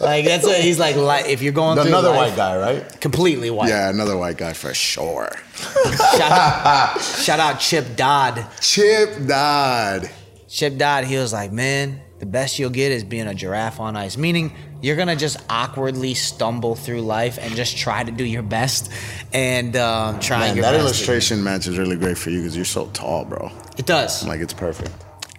[0.00, 0.96] Like that's what he's like.
[0.96, 3.00] Like if you're going through Another life- white guy, right?
[3.00, 3.68] completely white.
[3.68, 5.30] Yeah, another white guy for sure.
[5.56, 8.46] Shout out, shout out Chip Dodd.
[8.60, 10.10] Chip Dodd.
[10.48, 11.04] Chip Dodd.
[11.04, 14.52] He was like, "Man, the best you'll get is being a giraffe on ice." Meaning
[14.82, 18.90] you're gonna just awkwardly stumble through life and just try to do your best
[19.32, 20.82] and um, try Man, your that best.
[20.84, 23.50] illustration match is really great for you because you're so tall, bro.
[23.78, 24.26] It does.
[24.26, 24.92] Like it's perfect.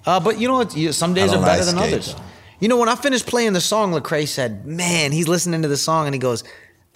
[0.06, 0.76] Uh, but you know what?
[0.78, 2.13] You, some days are better than skate, others.
[2.15, 2.22] though.
[2.60, 5.78] You know, when I finished playing the song, Lecrae said, "Man, he's listening to the
[5.78, 6.44] song and he goes,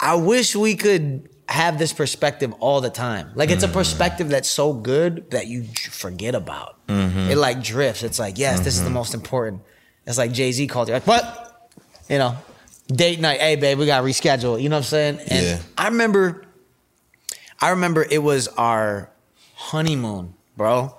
[0.00, 3.32] I wish we could have this perspective all the time.
[3.34, 3.76] Like it's a mm-hmm.
[3.76, 6.86] perspective that's so good that you forget about.
[6.86, 7.30] Mm-hmm.
[7.30, 8.02] It like drifts.
[8.02, 8.94] It's like, yes, this is the mm-hmm.
[8.94, 9.62] most important.
[10.06, 11.68] It's like Jay Z called you like, what?
[12.08, 12.36] You know,
[12.86, 13.40] date night.
[13.40, 14.60] Hey, babe, we got to reschedule.
[14.60, 15.18] You know what I'm saying?
[15.28, 15.58] And Yeah.
[15.76, 16.44] I remember,
[17.60, 19.10] I remember it was our
[19.54, 20.96] honeymoon, bro.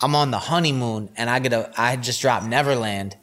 [0.00, 3.16] I'm on the honeymoon and I get a I just dropped Neverland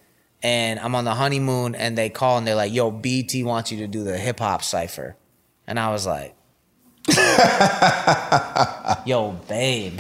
[0.45, 3.79] and I'm on the honeymoon and they call and they're like, yo, BT wants you
[3.79, 5.15] to do the hip hop cipher.
[5.65, 6.36] And I was like,
[9.08, 9.99] Yo, babe.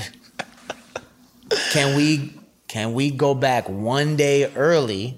[1.71, 2.31] Can we
[2.67, 5.17] can we go back one day early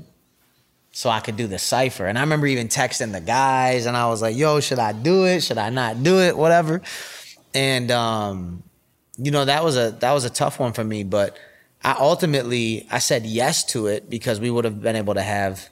[0.94, 2.06] so I could do the cipher?
[2.06, 5.26] And I remember even texting the guys and I was like, yo, should I do
[5.26, 5.44] it?
[5.44, 6.38] Should I not do it?
[6.38, 6.82] Whatever.
[7.54, 8.63] And um,
[9.18, 11.38] you know, that was a that was a tough one for me, but
[11.84, 15.70] I ultimately I said yes to it because we would have been able to have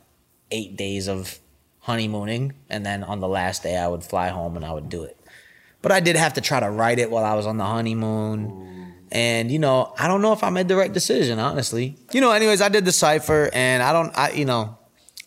[0.52, 1.40] eight days of
[1.80, 5.04] honeymooning, and then on the last day I would fly home and I would do
[5.04, 5.18] it.
[5.82, 8.94] But I did have to try to write it while I was on the honeymoon.
[9.12, 11.96] And you know, I don't know if I made the right decision, honestly.
[12.12, 14.78] You know, anyways, I did the cipher and I don't I you know,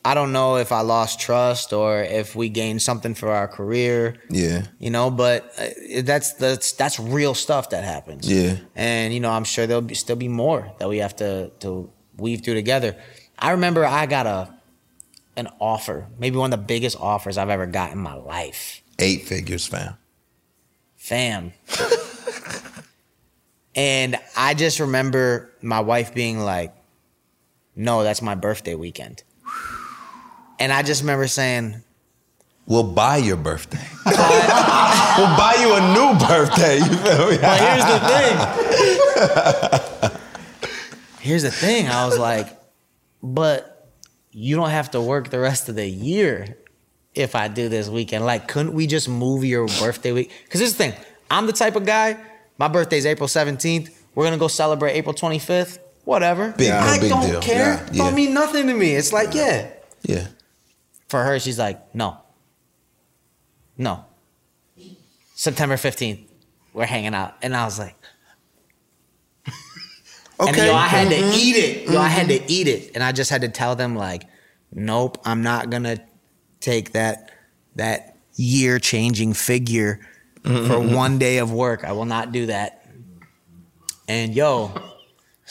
[0.04, 4.16] I don't know if I lost trust or if we gained something for our career
[4.30, 4.66] Yeah.
[4.78, 8.56] you know but uh, that's that's that's real stuff that happens Yeah.
[8.74, 11.90] and you know i'm sure there'll be, still be more that we have to to
[12.16, 12.96] weave through together
[13.38, 14.54] i remember i got a
[15.36, 19.26] an offer maybe one of the biggest offers i've ever got in my life Eight
[19.26, 19.94] figures, fam.
[20.96, 21.52] fam
[23.74, 26.74] and i just remember my wife being like
[27.76, 29.22] no that's my birthday weekend
[30.58, 31.82] and i just remember saying
[32.68, 33.80] We'll buy your birthday.
[34.04, 36.76] we'll buy you a new birthday.
[36.76, 37.38] You feel me?
[37.38, 37.98] But here's the
[40.10, 40.20] thing.
[41.20, 41.88] here's the thing.
[41.88, 42.48] I was like,
[43.22, 43.88] but
[44.32, 46.58] you don't have to work the rest of the year
[47.14, 48.26] if I do this weekend.
[48.26, 50.30] Like, couldn't we just move your birthday week?
[50.44, 51.00] Because this is the thing.
[51.30, 52.18] I'm the type of guy.
[52.58, 53.88] My birthday's April 17th.
[54.14, 55.78] We're gonna go celebrate April 25th.
[56.04, 56.52] Whatever.
[56.52, 57.40] Big I deal, big don't deal.
[57.40, 57.76] care.
[57.76, 58.04] Yeah, yeah.
[58.04, 58.94] Don't mean nothing to me.
[58.94, 59.70] It's like, yeah.
[60.02, 60.26] Yeah.
[61.08, 62.18] For her, she's like, no.
[63.76, 64.04] No.
[65.34, 66.26] September 15th,
[66.72, 67.34] we're hanging out.
[67.42, 67.96] And I was like,
[70.40, 70.48] Okay.
[70.50, 71.30] and yo, I had Mm-hmm.
[71.32, 71.90] to eat it.
[71.90, 72.92] Yo, I had to eat it.
[72.94, 74.24] And I just had to tell them, like,
[74.72, 75.98] nope, I'm not gonna
[76.60, 77.30] take that
[77.76, 80.00] that year changing figure
[80.44, 80.66] Mm-hmm.
[80.68, 81.84] for one day of work.
[81.84, 82.86] I will not do that.
[84.06, 84.72] And yo,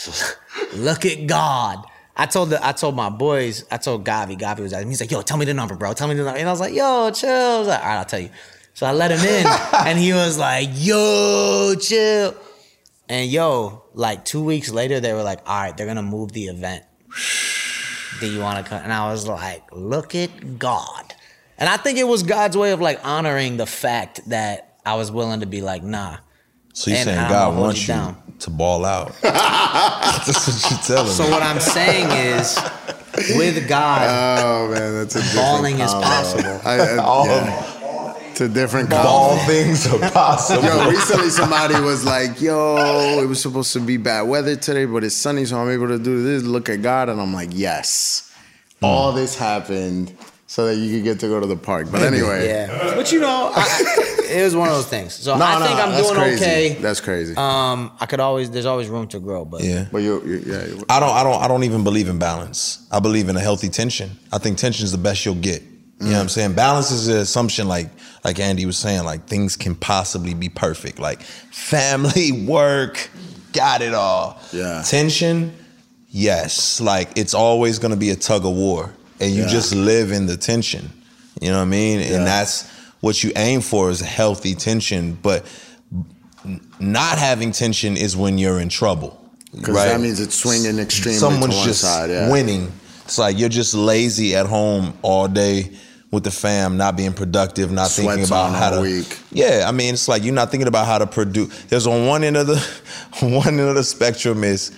[0.76, 1.84] look at God.
[2.20, 5.12] I told the I told my boys, I told Gawvi, Gawvi was asking, he's like,
[5.12, 5.94] yo, tell me the number, bro.
[5.94, 6.40] Tell me the number.
[6.40, 7.30] And I was like, yo, chill.
[7.30, 8.32] I was like, all right, I'll tell you.
[8.74, 9.46] So I let him in
[9.88, 12.36] and he was like, yo, chill.
[13.08, 16.46] And yo, like two weeks later, they were like, all right, they're gonna move the
[16.46, 16.84] event.
[18.20, 18.82] Do you wanna come?
[18.82, 21.14] And I was like, look at God.
[21.60, 25.12] And I think it was God's way of like honoring the fact that I was
[25.12, 26.18] willing to be like, nah.
[26.74, 28.27] So you're saying God wants you you down.
[28.40, 29.14] To ball out.
[29.22, 31.32] That's what you're telling So me.
[31.32, 32.10] what I'm saying
[32.40, 32.58] is,
[33.38, 36.62] with God, Oh man, that's a different Balling is possible.
[36.64, 37.74] I, I, All yeah.
[38.32, 40.64] It's a different All things are possible.
[40.64, 45.04] Yo, recently somebody was like, "Yo, it was supposed to be bad weather today, but
[45.04, 46.44] it's sunny, so I'm able to do this.
[46.44, 48.32] Look at God." And I'm like, "Yes,
[48.80, 48.86] hmm.
[48.86, 50.16] all this happened
[50.46, 52.94] so that you could get to go to the park." But anyway, yeah.
[52.96, 55.14] But you know, I, it was one of those things.
[55.14, 56.44] So no, I no, think I'm doing crazy.
[56.44, 56.74] okay.
[56.82, 57.34] That's crazy.
[57.38, 58.50] Um, I could always.
[58.52, 59.88] There's always room to grow, but yeah.
[59.92, 62.88] but you, you yeah, you- I don't I don't I don't even believe in balance.
[62.92, 64.12] I believe in a healthy tension.
[64.32, 65.62] I think tension is the best you'll get.
[66.00, 66.54] You know what I'm saying?
[66.54, 67.90] Balance is an assumption like
[68.24, 71.00] like Andy was saying, like things can possibly be perfect.
[71.00, 73.10] Like family, work,
[73.52, 74.40] got it all.
[74.54, 74.84] Yeah.
[74.86, 75.54] Tension,
[76.10, 76.80] yes.
[76.80, 78.94] Like it's always gonna be a tug of war.
[79.20, 79.48] And you Yeah.
[79.48, 80.92] just live in the tension.
[81.42, 82.00] You know what I mean?
[82.00, 82.18] Yeah.
[82.18, 82.70] And that's
[83.02, 85.18] what you aim for is healthy tension.
[85.22, 85.46] But
[86.80, 89.20] not having tension is when you're in trouble.
[89.52, 89.88] because right?
[89.88, 92.10] that means it's swinging extremely someone's to one just side.
[92.10, 92.32] Yeah.
[92.32, 92.72] winning.
[93.06, 95.72] It's like you're just lazy at home all day
[96.12, 98.82] with the fam, not being productive, not thinking about how to.
[98.82, 99.18] week.
[99.32, 101.66] Yeah, I mean, it's like you're not thinking about how to produce.
[101.66, 102.58] There's on one end of the
[103.22, 104.72] one end of the spectrum is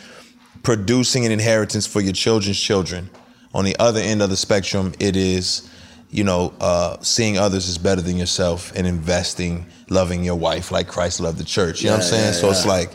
[0.64, 3.10] producing an inheritance for your children's children.
[3.54, 5.68] On the other end of the spectrum, it is,
[6.10, 10.88] you know, uh, seeing others is better than yourself and investing, loving your wife like
[10.88, 11.82] Christ loved the church.
[11.82, 12.26] You know what I'm saying?
[12.26, 12.92] yeah, so it's like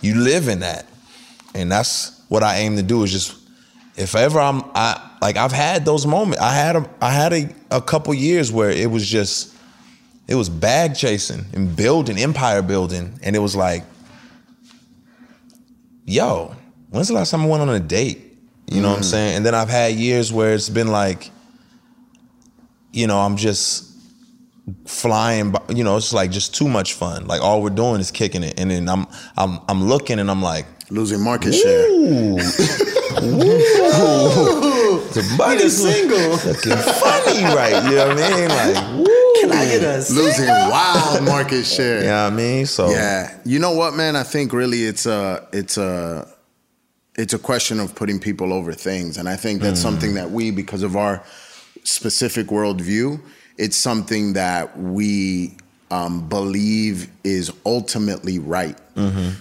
[0.00, 0.86] you live in that
[1.54, 3.36] and that's what I aim to do is just
[3.96, 6.40] if ever I'm I like I've had those moments.
[6.40, 9.54] I had a I had a, a couple years where it was just
[10.26, 13.84] it was bag chasing and building empire building and it was like
[16.04, 16.54] yo,
[16.90, 18.24] when's the last time I went on a date?
[18.66, 19.36] You know what I'm saying?
[19.36, 21.30] And then I've had years where it's been like
[22.92, 23.84] you know, I'm just
[24.84, 27.26] flying by, you know, it's like just too much fun.
[27.26, 30.42] Like all we're doing is kicking it and then I'm I'm I'm looking and I'm
[30.42, 31.86] like Losing market share.
[31.90, 32.38] Ooh.
[32.38, 32.38] Ooh.
[35.12, 36.30] The money's single.
[36.30, 37.84] looking funny, right?
[37.84, 38.48] You know what I mean?
[38.48, 39.32] Like, woo.
[39.40, 42.00] Can I get a Losing wild market share.
[42.00, 42.64] You know I mean?
[42.64, 43.38] So Yeah.
[43.44, 44.16] You know what, man?
[44.16, 46.26] I think really it's a it's a
[47.16, 49.18] it's a question of putting people over things.
[49.18, 49.82] And I think that's mm.
[49.82, 51.22] something that we, because of our
[51.88, 53.20] specific worldview,
[53.56, 55.56] it's something that we
[55.90, 58.78] um, believe is ultimately right.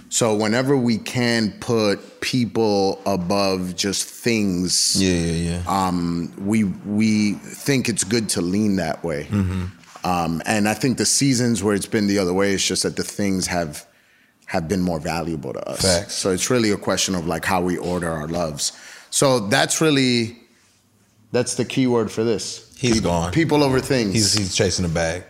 [0.09, 5.87] So whenever we can put people above just things, yeah, yeah, yeah.
[5.87, 9.25] um, we we think it's good to lean that way.
[9.25, 9.65] Mm-hmm.
[10.07, 12.95] Um, and I think the seasons where it's been the other way, it's just that
[12.95, 13.85] the things have
[14.45, 15.81] have been more valuable to us.
[15.81, 16.13] Facts.
[16.13, 18.71] So it's really a question of like how we order our loves.
[19.09, 20.37] So that's really
[21.31, 22.73] that's the key word for this.
[22.77, 23.31] He's Pe- gone.
[23.31, 24.13] People over things.
[24.13, 25.23] He's he's chasing the bag.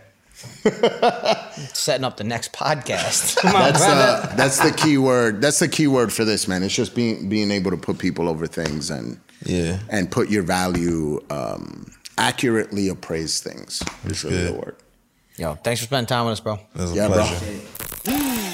[1.73, 3.41] setting up the next podcast?
[3.43, 5.41] that's the that's the key word.
[5.41, 6.63] That's the key word for this, man.
[6.63, 9.79] It's just being being able to put people over things and Yeah.
[9.89, 13.81] and put your value um, accurately appraise things.
[14.05, 14.53] Is really good.
[14.53, 14.75] the word.
[15.37, 16.55] Yo, thanks for spending time with us, bro.
[16.55, 17.17] It was a Yeah, bro.
[17.25, 18.53] pleasure.